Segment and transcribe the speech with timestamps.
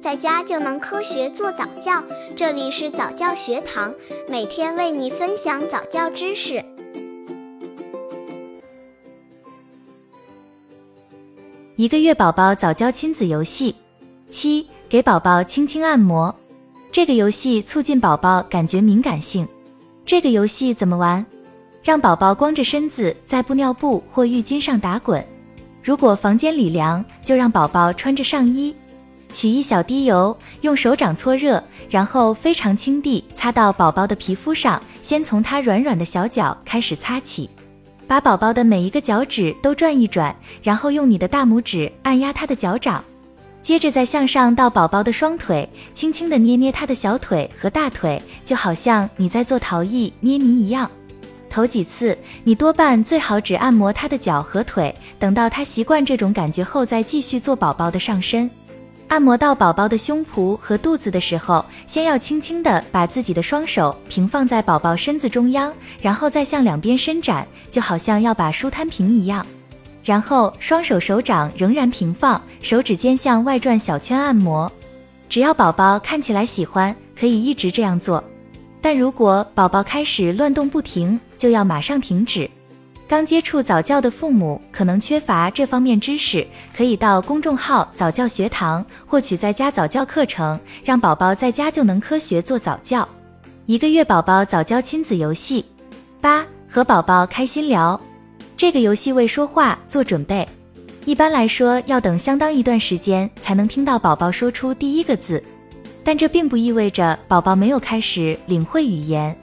[0.00, 2.02] 在家就能科学做早教。
[2.34, 3.94] 这里是早教学堂，
[4.28, 6.64] 每天为你分享早教知识。
[11.76, 13.74] 一个月宝宝早教亲子游戏
[14.30, 16.34] 七，给宝宝轻轻按摩。
[16.90, 19.46] 这个游戏促进宝宝感觉敏感性。
[20.06, 21.24] 这个游戏怎么玩？
[21.82, 25.22] 让宝宝光着身子在布尿布或浴巾上打滚。
[25.82, 28.74] 如果房间里凉，就让宝宝穿着上衣。
[29.30, 37.48] 取一小滴油，用手掌搓热，然后非常轻地擦到宝宝的皮肤上，先从他软软的小脚开始擦起，
[38.06, 43.04] 把宝宝的每一个脚趾都转一转，然后用你的大拇指按压他的脚掌，
[43.62, 50.90] 接着再向上到宝宝的双腿，轻轻地捏捏他的小腿和大腿，就好像你在做陶艺捏泥一样。
[51.48, 58.48] 头几次，你多半最好只按摩他的脚和腿，等到他习惯这种感觉后，再继续做宝宝的上身。
[59.10, 69.44] 按摩到宝宝的胸脯和肚子的时候，先要轻轻地把自己的双手平放在宝宝身子中央，然后再向两边伸展，就好像要把书摊平一样。
[70.04, 74.70] 然后双手手掌仍然平放，手指尖向外转小圈按摩。
[75.28, 78.22] 只要宝宝看起来喜欢，可以一直这样做。
[78.80, 82.48] 但如果宝宝开始乱动不停，就要马上停止。
[83.10, 93.08] 刚接触早教的父母可能缺乏这方面知识，可以到公众号早教学堂获取在家早教课程，让宝宝在家就能科学做早教。
[93.66, 95.64] 一个月宝宝早教亲子游戏
[96.20, 98.00] 八，和宝宝开心聊。
[98.56, 100.46] 这个游戏为说话做准备，
[101.04, 105.42] 一般来说要等相当一段时间才能听到宝宝说出第一个字，
[106.04, 109.36] 但这并不意味着宝宝没有开始领会语言。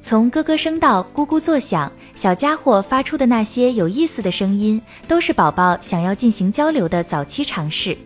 [0.00, 7.96] 从咯咯声到咕咕作响，小家伙发出的那些有意思的声音，都是宝宝想要进行交流的早期尝试。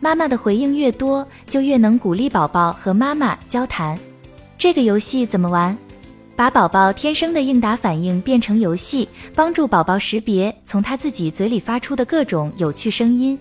[0.00, 3.98] 妈妈的回应越多，就越能鼓励宝宝和妈妈交谈。
[4.58, 5.76] 这个游戏怎么玩？
[6.34, 13.38] 把宝宝天生的应答反应变成游戏，帮助宝宝识别从他自己嘴里发出的各种有趣声音。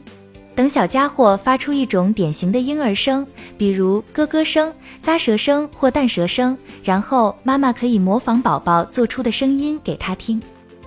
[0.55, 3.27] 等小家伙发出一种典型的婴儿声，
[3.57, 4.73] 比如咯咯声、
[5.03, 10.41] 咂舌声或弹舌声，然后妈妈可以模仿宝宝做出的声音给他听，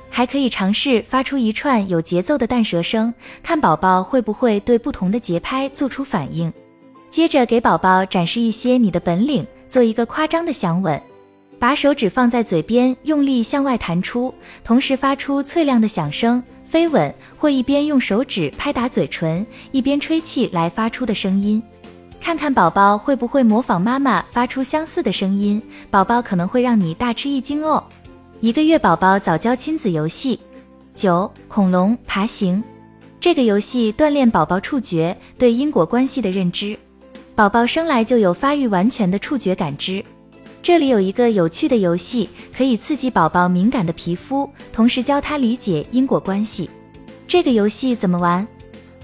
[0.09, 3.13] 还可以尝试发出一串有节奏的弹舌声，
[3.43, 6.51] 看宝宝会不会对不同的节拍做出反应。
[7.11, 10.99] 接着给宝宝展示一些你的本领，做一个夸张的响吻，
[11.59, 14.33] 把手指放在嘴边，用力向外弹出，
[14.65, 16.43] 同时发出脆亮的响声。
[16.69, 21.63] 飞吻或一边用手指拍打嘴唇，一边吹气来发出的声音，
[22.21, 25.63] 看看宝宝会不会模仿妈妈发出相似的声音。
[25.91, 27.83] 宝宝可能会让你大吃一惊哦。
[28.41, 30.39] 一个月宝宝早教亲子游戏
[30.95, 32.63] 九恐龙爬行，
[33.19, 36.79] 这个游戏锻炼宝宝触觉对因果关系的认知。
[37.35, 40.05] 宝宝生来就有发育完全的触觉感知。
[40.63, 46.69] 这里有一个有趣的游戏，可以刺激宝宝敏感的皮肤，同时教他理解因果关系。
[47.27, 48.47] 这个游戏怎么玩？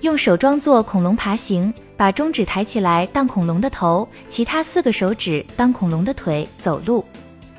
[0.03, 7.03] 用手装作恐龙爬行，把中指抬起来当恐龙的头，其他四个手指当恐龙的腿走路。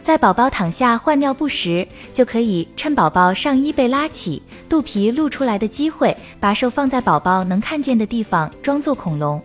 [0.03, 4.39] 在宝宝躺下换尿布时，就可以趁宝宝上衣被拉起、
[4.69, 9.41] 肚皮露出来的机会，把手放在宝宝能看见的地方，装作恐龙。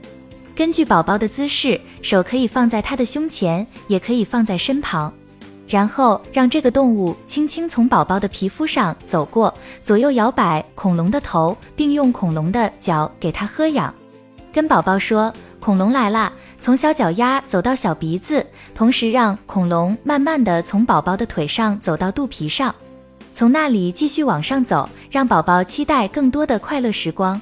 [0.61, 5.11] 根据宝宝的姿势，手可以放在他的胸前，也可以放在身旁，
[5.67, 13.95] 然后让这个动物轻轻从宝宝的皮肤上走过，左右摇摆恐龙的头，并用恐龙的脚给它喝氧。
[14.53, 22.75] 跟宝宝说：“恐龙来啦！”从小脚丫走到小鼻子，同时让恐龙慢慢的从宝宝的腿上走到肚皮上，
[23.33, 27.41] 从那里继续往上走，让宝宝期待更多的快乐时光。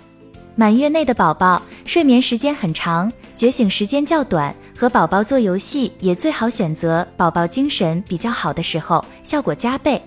[0.59, 10.03] 满月内的宝宝睡眠时间很长，觉醒时间较短，和宝宝做游戏也最好选择宝宝精神比较好的时候，效果加倍。